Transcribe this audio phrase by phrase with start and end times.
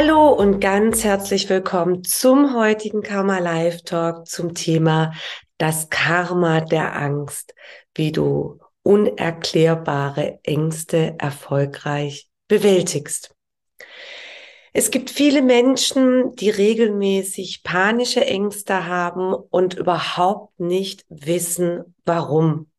[0.00, 5.12] Hallo und ganz herzlich willkommen zum heutigen Karma Live Talk zum Thema
[5.56, 7.52] das Karma der Angst,
[7.96, 13.34] wie du unerklärbare Ängste erfolgreich bewältigst.
[14.72, 22.70] Es gibt viele Menschen, die regelmäßig panische Ängste haben und überhaupt nicht wissen, warum.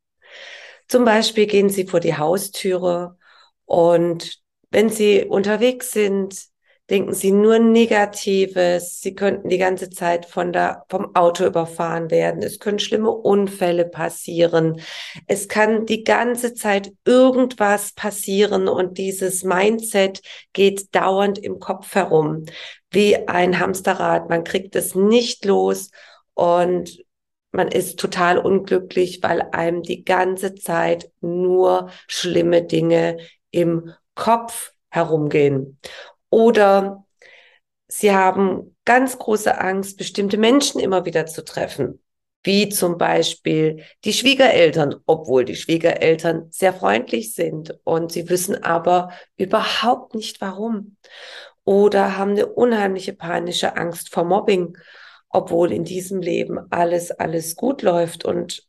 [0.87, 3.17] Zum Beispiel gehen sie vor die Haustüre
[3.65, 4.39] und
[4.71, 6.47] wenn sie unterwegs sind,
[6.89, 9.01] denken sie nur Negatives.
[9.01, 12.41] Sie könnten die ganze Zeit von der, vom Auto überfahren werden.
[12.41, 14.81] Es können schlimme Unfälle passieren.
[15.27, 20.21] Es kann die ganze Zeit irgendwas passieren und dieses Mindset
[20.53, 22.45] geht dauernd im Kopf herum.
[22.91, 24.29] Wie ein Hamsterrad.
[24.29, 25.91] Man kriegt es nicht los
[26.33, 27.03] und
[27.51, 33.17] man ist total unglücklich, weil einem die ganze Zeit nur schlimme Dinge
[33.51, 35.79] im Kopf herumgehen.
[36.29, 37.05] Oder
[37.87, 42.01] sie haben ganz große Angst, bestimmte Menschen immer wieder zu treffen,
[42.43, 49.11] wie zum Beispiel die Schwiegereltern, obwohl die Schwiegereltern sehr freundlich sind und sie wissen aber
[49.37, 50.97] überhaupt nicht warum.
[51.63, 54.77] Oder haben eine unheimliche panische Angst vor Mobbing,
[55.29, 58.67] obwohl in diesem Leben alles, alles gut läuft und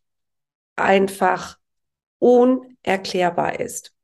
[0.77, 1.58] einfach
[2.19, 3.94] unerklärbar ist.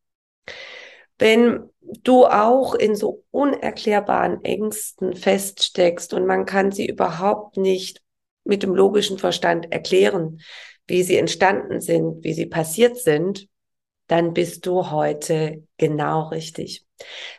[1.18, 1.70] Wenn
[2.02, 8.02] du auch in so unerklärbaren Ängsten feststeckst und man kann sie überhaupt nicht
[8.44, 10.40] mit dem logischen Verstand erklären,
[10.86, 13.48] wie sie entstanden sind, wie sie passiert sind,
[14.06, 16.85] dann bist du heute genau richtig.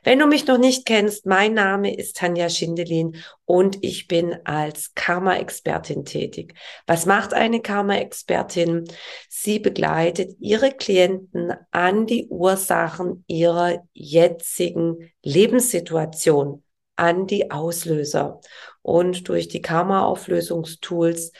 [0.03, 4.94] Wenn du mich noch nicht kennst, mein Name ist Tanja Schindelin und ich bin als
[4.94, 6.53] Karma-Expertin tätig.
[6.85, 8.85] Was macht eine Karma-Expertin?
[9.29, 16.63] Sie begleitet ihre Klienten an die Ursachen ihrer jetzigen Lebenssituation,
[16.96, 18.40] an die Auslöser.
[18.84, 21.31] Und durch die Karma-Auflösungstools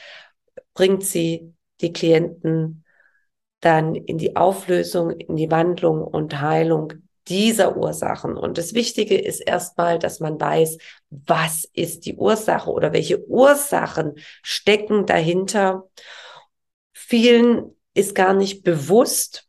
[0.74, 2.84] bringt sie die Klienten
[3.60, 6.94] dann in die Auflösung, in die Wandlung und Heilung
[7.28, 8.38] dieser Ursachen.
[8.38, 10.78] Und das Wichtige ist erstmal, dass man weiß,
[11.10, 15.90] was ist die Ursache oder welche Ursachen stecken dahinter.
[16.94, 19.48] Vielen ist gar nicht bewusst,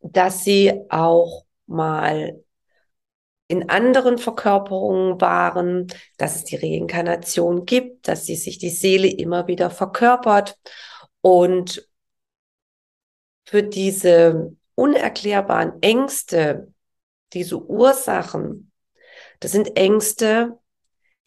[0.00, 2.42] dass sie auch mal
[3.48, 5.86] in anderen Verkörperungen waren,
[6.16, 10.58] dass es die Reinkarnation gibt, dass sie sich die Seele immer wieder verkörpert
[11.20, 11.86] und
[13.44, 16.72] für diese unerklärbaren Ängste,
[17.32, 18.72] diese Ursachen,
[19.40, 20.58] das sind Ängste,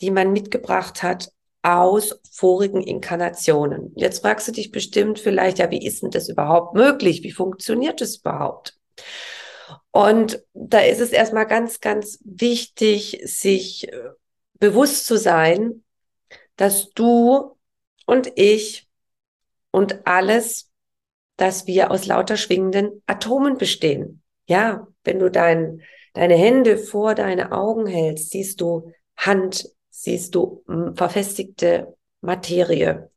[0.01, 3.91] die man mitgebracht hat aus vorigen Inkarnationen.
[3.95, 7.23] Jetzt fragst du dich bestimmt vielleicht, ja, wie ist denn das überhaupt möglich?
[7.23, 8.77] Wie funktioniert das überhaupt?
[9.91, 14.09] Und da ist es erstmal ganz, ganz wichtig, sich äh,
[14.59, 15.83] bewusst zu sein,
[16.55, 17.57] dass du
[18.05, 18.87] und ich
[19.71, 20.71] und alles
[21.37, 24.21] dass wir aus lauter schwingenden Atomen bestehen.
[24.47, 25.81] Ja, wenn du dein,
[26.13, 33.09] deine Hände vor deine Augen hältst, siehst du Hand, siehst du hm, verfestigte Materie.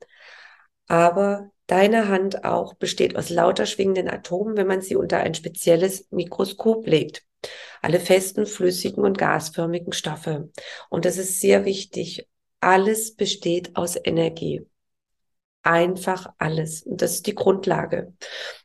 [0.86, 6.06] Aber deine Hand auch besteht aus lauter schwingenden Atomen, wenn man sie unter ein spezielles
[6.10, 7.24] Mikroskop legt.
[7.82, 10.50] Alle festen, flüssigen und gasförmigen Stoffe.
[10.88, 12.26] Und das ist sehr wichtig.
[12.60, 14.66] Alles besteht aus Energie
[15.68, 16.82] einfach alles.
[16.82, 18.14] Und das ist die Grundlage.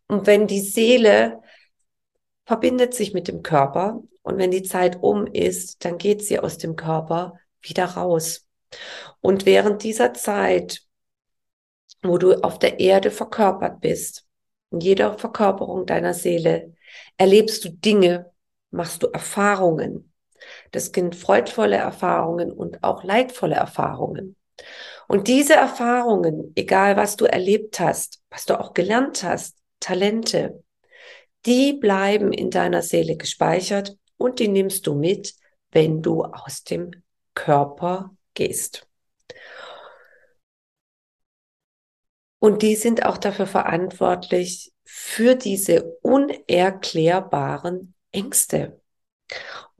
[0.07, 1.41] Und wenn die Seele
[2.45, 6.57] verbindet sich mit dem Körper und wenn die Zeit um ist, dann geht sie aus
[6.57, 8.47] dem Körper wieder raus.
[9.19, 10.81] Und während dieser Zeit,
[12.01, 14.25] wo du auf der Erde verkörpert bist,
[14.71, 16.73] in jeder Verkörperung deiner Seele,
[17.17, 18.31] erlebst du Dinge,
[18.71, 20.11] machst du Erfahrungen.
[20.71, 24.35] Das sind freudvolle Erfahrungen und auch leidvolle Erfahrungen.
[25.07, 30.63] Und diese Erfahrungen, egal was du erlebt hast, was du auch gelernt hast, Talente,
[31.45, 35.33] die bleiben in deiner Seele gespeichert und die nimmst du mit,
[35.71, 36.91] wenn du aus dem
[37.33, 38.87] Körper gehst.
[42.39, 48.81] Und die sind auch dafür verantwortlich für diese unerklärbaren Ängste.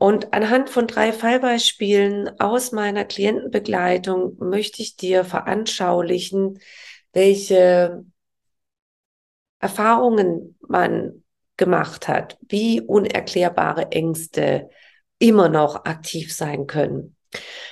[0.04, 6.60] Und anhand von drei Fallbeispielen aus meiner Klientenbegleitung möchte ich dir veranschaulichen,
[7.14, 8.04] welche
[9.60, 11.24] Erfahrungen man
[11.56, 14.70] gemacht hat, wie unerklärbare Ängste
[15.20, 17.16] immer noch aktiv sein können.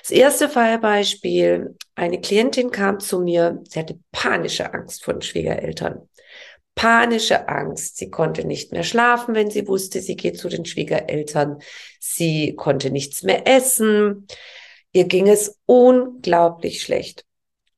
[0.02, 6.08] Das erste Fallbeispiel, eine Klientin kam zu mir, sie hatte panische Angst vor den Schwiegereltern.
[6.76, 7.98] Panische Angst.
[7.98, 11.60] Sie konnte nicht mehr schlafen, wenn sie wusste, sie geht zu den Schwiegereltern.
[12.00, 14.28] Sie konnte nichts mehr essen.
[14.94, 17.26] Ihr ging es unglaublich schlecht.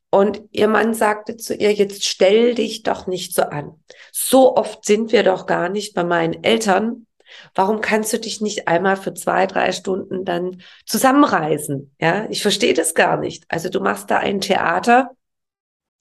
[0.10, 3.84] Und ihr Mann sagte zu ihr, jetzt stell dich doch nicht so an.
[4.12, 7.08] So oft sind wir doch gar nicht bei meinen Eltern.
[7.56, 11.96] Warum kannst du dich nicht einmal für zwei, drei Stunden dann zusammenreisen?
[12.00, 13.46] Ja, ich verstehe das gar nicht.
[13.48, 15.12] Also du machst da ein Theater,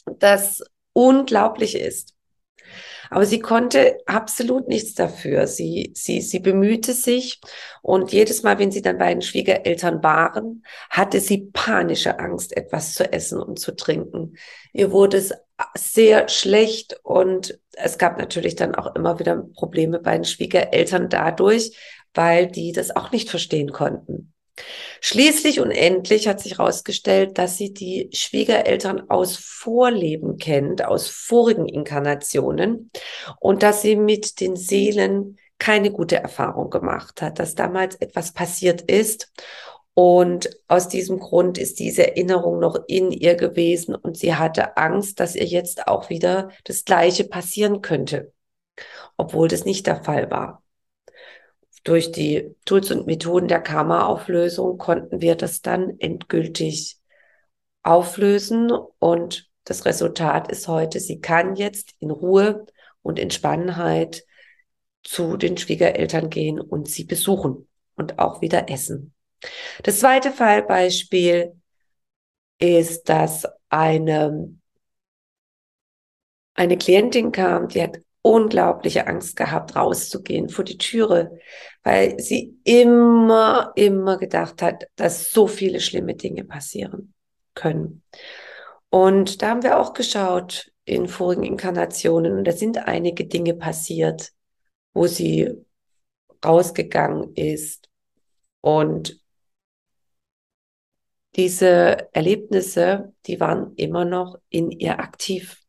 [0.04, 0.62] das
[0.92, 2.14] unglaublich ist.
[3.12, 5.46] Aber sie konnte absolut nichts dafür.
[5.46, 7.42] Sie, sie, sie bemühte sich
[7.82, 12.94] und jedes Mal, wenn sie dann bei den Schwiegereltern waren, hatte sie panische Angst, etwas
[12.94, 14.38] zu essen und zu trinken.
[14.72, 15.34] Ihr wurde es
[15.76, 21.76] sehr schlecht und es gab natürlich dann auch immer wieder Probleme bei den Schwiegereltern dadurch,
[22.14, 24.31] weil die das auch nicht verstehen konnten.
[25.00, 31.66] Schließlich und endlich hat sich herausgestellt, dass sie die Schwiegereltern aus Vorleben kennt, aus vorigen
[31.66, 32.90] Inkarnationen
[33.40, 38.82] und dass sie mit den Seelen keine gute Erfahrung gemacht hat, dass damals etwas passiert
[38.82, 39.32] ist
[39.94, 45.20] und aus diesem Grund ist diese Erinnerung noch in ihr gewesen und sie hatte Angst,
[45.20, 48.32] dass ihr jetzt auch wieder das Gleiche passieren könnte,
[49.16, 50.61] obwohl das nicht der Fall war.
[51.84, 56.98] Durch die Tools und Methoden der Karma-Auflösung konnten wir das dann endgültig
[57.82, 62.66] auflösen und das Resultat ist heute, sie kann jetzt in Ruhe
[63.02, 64.24] und Entspannenheit
[65.02, 69.14] zu den Schwiegereltern gehen und sie besuchen und auch wieder essen.
[69.82, 71.60] Das zweite Fallbeispiel
[72.58, 74.56] ist, dass eine,
[76.54, 81.38] eine Klientin kam, die hat unglaubliche Angst gehabt, rauszugehen vor die Türe,
[81.82, 87.14] weil sie immer, immer gedacht hat, dass so viele schlimme Dinge passieren
[87.54, 88.02] können.
[88.90, 94.30] Und da haben wir auch geschaut in vorigen Inkarnationen und da sind einige Dinge passiert,
[94.94, 95.50] wo sie
[96.44, 97.88] rausgegangen ist
[98.60, 99.20] und
[101.36, 105.61] diese Erlebnisse, die waren immer noch in ihr aktiv.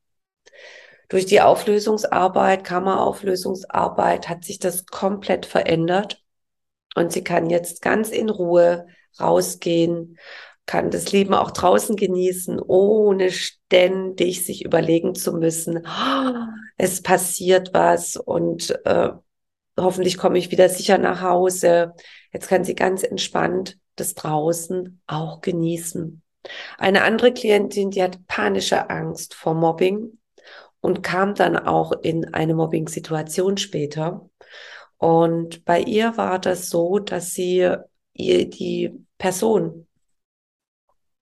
[1.13, 6.23] Durch die Auflösungsarbeit, Kammerauflösungsarbeit hat sich das komplett verändert
[6.95, 8.87] und sie kann jetzt ganz in Ruhe
[9.19, 10.17] rausgehen,
[10.65, 16.31] kann das Leben auch draußen genießen, ohne ständig sich überlegen zu müssen, oh,
[16.77, 19.09] es passiert was und äh,
[19.79, 21.93] hoffentlich komme ich wieder sicher nach Hause.
[22.31, 26.23] Jetzt kann sie ganz entspannt das draußen auch genießen.
[26.79, 30.17] Eine andere Klientin, die hat panische Angst vor Mobbing
[30.83, 34.29] und kam dann auch in eine Mobbing-Situation später.
[34.97, 37.73] Und bei ihr war das so, dass sie
[38.11, 39.87] ihr die Person,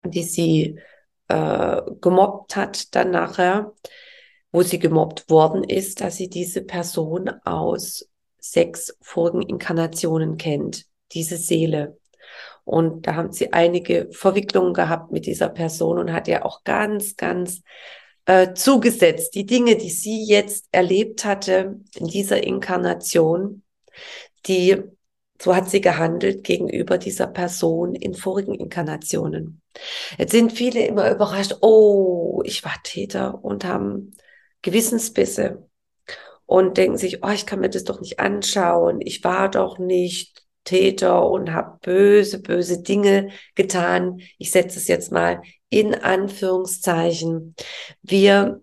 [0.06, 0.80] die sie
[1.28, 3.74] äh, gemobbt hat, dann nachher,
[4.54, 11.36] wo sie gemobbt worden ist, dass sie diese Person aus sechs vorigen Inkarnationen kennt, diese
[11.36, 11.98] Seele.
[12.64, 17.18] Und da haben sie einige Verwicklungen gehabt mit dieser Person und hat ja auch ganz,
[17.18, 17.62] ganz
[18.30, 19.34] äh, zugesetzt.
[19.34, 23.64] Die Dinge, die sie jetzt erlebt hatte in dieser Inkarnation,
[24.46, 24.84] die,
[25.42, 29.64] so hat sie gehandelt gegenüber dieser Person in vorigen Inkarnationen.
[30.20, 34.12] Jetzt sind viele immer überrascht, oh, ich war Täter und haben
[34.62, 35.68] Gewissensbisse
[36.46, 40.46] und denken sich, oh, ich kann mir das doch nicht anschauen, ich war doch nicht
[40.70, 44.22] Täter und habe böse, böse Dinge getan.
[44.38, 47.56] Ich setze es jetzt mal in Anführungszeichen.
[48.04, 48.62] Wir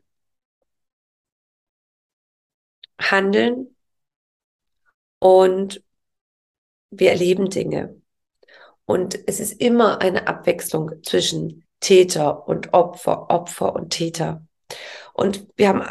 [3.01, 3.75] handeln
[5.19, 5.83] und
[6.91, 8.01] wir erleben Dinge.
[8.85, 14.47] Und es ist immer eine Abwechslung zwischen Täter und Opfer, Opfer und Täter.
[15.13, 15.83] Und wir haben,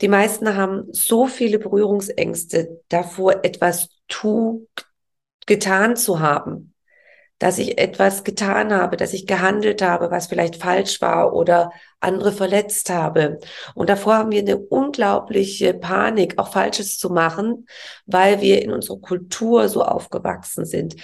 [0.00, 4.68] die meisten haben so viele Berührungsängste davor, etwas tu,
[5.48, 6.74] getan zu haben,
[7.38, 12.32] dass ich etwas getan habe, dass ich gehandelt habe, was vielleicht falsch war oder andere
[12.32, 13.38] verletzt habe.
[13.74, 17.66] Und davor haben wir eine unglaubliche Panik, auch Falsches zu machen,
[18.06, 20.96] weil wir in unserer Kultur so aufgewachsen sind.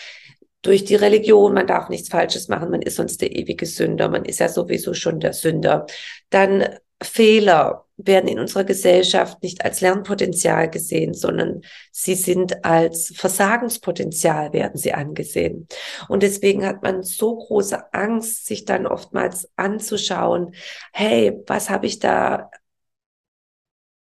[0.63, 4.25] Durch die Religion, man darf nichts Falsches machen, man ist sonst der ewige Sünder, man
[4.25, 5.87] ist ja sowieso schon der Sünder.
[6.31, 6.65] Dann
[7.03, 14.77] Fehler, werden in unserer Gesellschaft nicht als Lernpotenzial gesehen, sondern sie sind als Versagenspotenzial werden
[14.77, 15.69] sie angesehen.
[16.09, 20.55] Und deswegen hat man so große Angst, sich dann oftmals anzuschauen,
[20.93, 22.51] hey, was habe ich da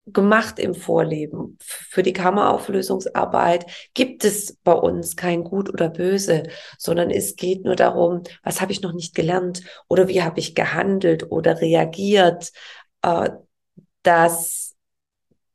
[0.08, 1.58] gemacht im Vorleben.
[1.62, 6.44] Für die Kammerauflösungsarbeit gibt es bei uns kein Gut oder Böse,
[6.78, 10.56] sondern es geht nur darum, was habe ich noch nicht gelernt oder wie habe ich
[10.56, 12.52] gehandelt oder reagiert.
[13.02, 13.32] Äh,
[14.04, 14.76] dass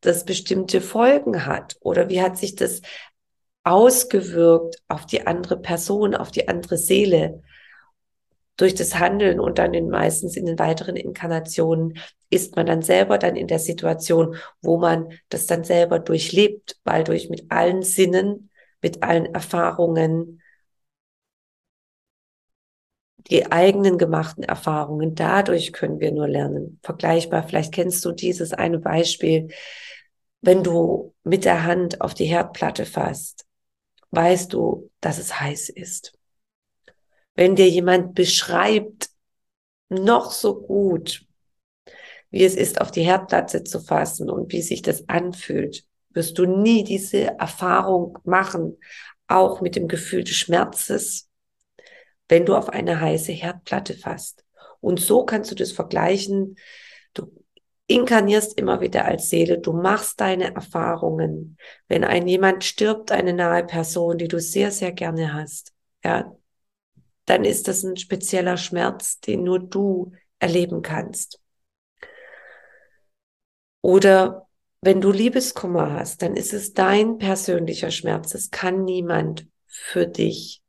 [0.01, 1.77] das bestimmte Folgen hat?
[1.81, 2.83] Oder wie hat sich das
[3.65, 7.43] ausgewirkt auf die andere Person, auf die andere Seele?
[8.57, 13.17] Durch das Handeln und dann in meistens in den weiteren Inkarnationen ist man dann selber
[13.19, 18.51] dann in der Situation, wo man das dann selber durchlebt, weil durch mit allen Sinnen,
[18.83, 20.42] mit allen Erfahrungen
[23.31, 26.79] die eigenen gemachten Erfahrungen, dadurch können wir nur lernen.
[26.83, 29.49] Vergleichbar, vielleicht kennst du dieses eine Beispiel,
[30.41, 33.47] wenn du mit der Hand auf die Herdplatte fasst,
[34.11, 36.19] weißt du, dass es heiß ist.
[37.35, 39.09] Wenn dir jemand beschreibt,
[39.89, 41.25] noch so gut,
[42.31, 46.47] wie es ist, auf die Herdplatte zu fassen und wie sich das anfühlt, wirst du
[46.47, 48.79] nie diese Erfahrung machen,
[49.29, 51.29] auch mit dem Gefühl des Schmerzes,
[52.33, 54.43] wenn du auf eine heiße Herdplatte fasst.
[54.81, 56.57] Und so kannst du das vergleichen.
[57.13, 57.31] Du
[57.89, 61.59] inkarnierst immer wieder als Seele, du machst deine Erfahrungen.
[61.89, 66.35] Wenn ein jemand stirbt, eine nahe Person, die du sehr, sehr gerne hast, ja,
[67.27, 71.39] dann ist das ein spezieller Schmerz, den nur du erleben kannst.
[73.83, 74.49] Oder
[74.81, 78.35] wenn du Liebeskummer hast, dann ist es dein persönlicher Schmerz.
[78.35, 80.63] Es kann niemand für dich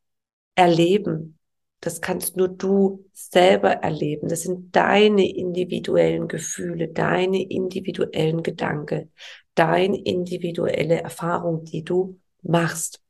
[0.55, 1.39] erleben.
[1.83, 4.29] Das kannst nur du selber erleben.
[4.29, 9.11] Das sind deine individuellen Gefühle, deine individuellen Gedanken,
[9.53, 13.01] deine individuelle Erfahrung, die du machst.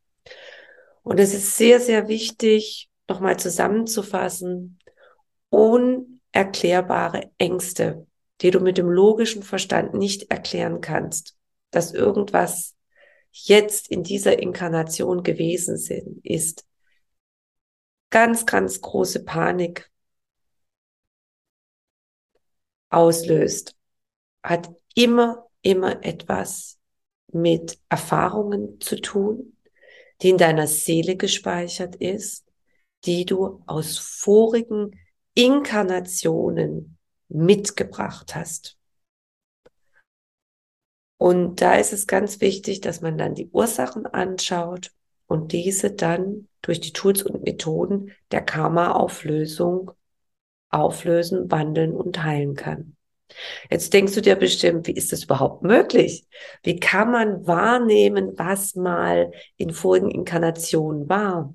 [1.04, 4.80] Und es ist sehr, sehr wichtig, nochmal zusammenzufassen,
[5.50, 8.08] unerklärbare Ängste,
[8.42, 11.38] die du mit dem logischen Verstand nicht erklären kannst,
[11.70, 12.74] dass irgendwas
[13.30, 16.66] jetzt in dieser Inkarnation gewesen sind, ist,
[18.14, 19.90] ganz, ganz große Panik
[22.92, 23.76] auslöst,
[24.44, 26.80] hat immer, immer etwas
[27.32, 29.58] mit Erfahrungen zu tun,
[30.22, 32.46] die in deiner Seele gespeichert ist,
[33.06, 34.92] die du aus vorigen
[35.34, 38.78] Inkarnationen mitgebracht hast.
[41.18, 44.92] Und da ist es ganz wichtig, dass man dann die Ursachen anschaut
[45.26, 49.92] und diese dann durch die Tools und Methoden der Karma-Auflösung
[50.70, 52.96] auflösen, wandeln und heilen kann.
[53.70, 56.28] Jetzt denkst du dir bestimmt, wie ist das überhaupt möglich?
[56.64, 61.54] Wie kann man wahrnehmen, was mal in vorigen Inkarnationen war?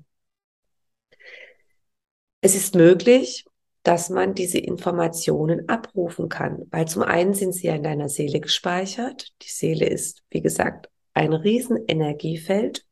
[2.41, 3.45] Es ist möglich,
[3.83, 8.39] dass man diese Informationen abrufen kann, weil zum einen sind sie ja in deiner Seele
[8.39, 9.33] gespeichert.
[9.41, 12.85] Die Seele ist, wie gesagt, ein Riesenenergiefeld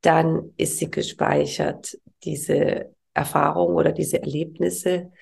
[0.00, 5.12] dann ist sie gespeichert, diese Erfahrung oder diese Erlebnisse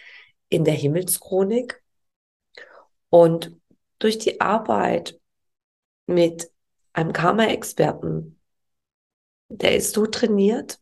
[0.49, 1.83] in der Himmelschronik.
[3.09, 3.57] Und
[3.99, 5.19] durch die Arbeit
[6.07, 6.51] mit
[6.93, 8.39] einem Karma-Experten,
[9.49, 10.79] der ist so trainiert,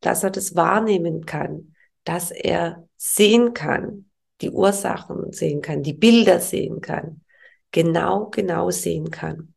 [0.00, 1.74] dass er das wahrnehmen kann,
[2.04, 7.22] dass er sehen kann, die Ursachen sehen kann, die Bilder sehen kann,
[7.70, 9.54] genau, genau sehen kann.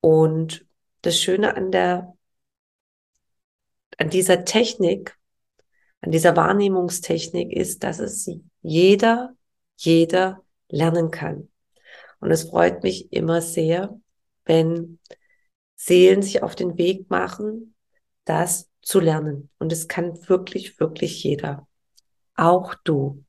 [0.00, 0.66] Und
[1.02, 2.16] das Schöne an der
[3.98, 5.16] an dieser Technik,
[6.00, 8.30] an dieser Wahrnehmungstechnik ist, dass es
[8.60, 9.34] jeder,
[9.76, 11.48] jeder lernen kann.
[12.20, 13.98] Und es freut mich immer sehr,
[14.44, 14.98] wenn
[15.74, 17.74] Seelen sich auf den Weg machen,
[18.24, 19.50] das zu lernen.
[19.58, 21.66] Und es kann wirklich, wirklich jeder.
[22.36, 23.24] Auch du.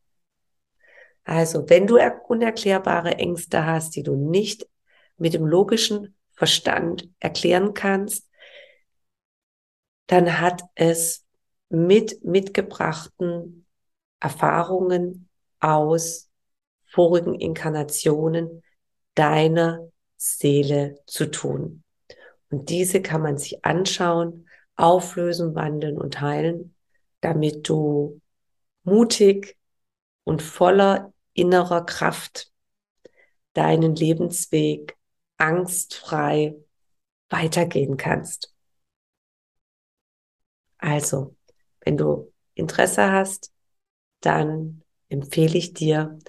[1.23, 4.67] Also, wenn du unerklärbare Ängste hast, die du nicht
[5.17, 8.29] mit dem logischen Verstand erklären kannst,
[10.07, 11.25] dann hat es
[11.69, 13.65] mit mitgebrachten
[14.19, 15.29] Erfahrungen
[15.59, 16.29] aus
[16.85, 18.63] vorigen Inkarnationen
[19.15, 21.83] deiner Seele zu tun.
[22.49, 26.75] Und diese kann man sich anschauen, auflösen, wandeln und heilen,
[27.21, 28.21] damit du
[28.83, 29.57] mutig
[30.23, 32.51] und voller innerer Kraft
[33.53, 34.95] deinen Lebensweg
[35.37, 36.55] angstfrei
[37.29, 38.52] weitergehen kannst.
[40.83, 41.33] Also,
[41.85, 43.53] wenn du Interesse hast,
[44.19, 46.19] dann empfehle ich dir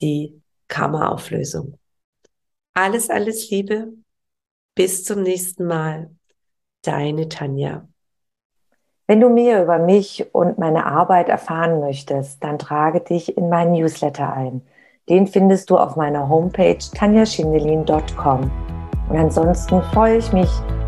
[0.00, 1.78] die Karma-Auflösung.
[2.74, 3.92] Alles, alles Liebe.
[4.74, 6.10] Bis zum nächsten Mal.
[6.82, 7.86] Deine Tanja.
[9.06, 13.72] Wenn du mehr über mich und meine Arbeit erfahren möchtest, dann trage dich in meinen
[13.72, 14.62] Newsletter ein.
[15.08, 18.50] Den findest du auf meiner Homepage tanjaschindelin.com.
[19.08, 20.50] Und ansonsten freue ich mich